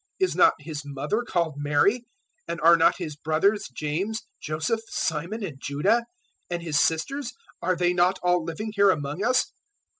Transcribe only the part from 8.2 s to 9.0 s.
all living here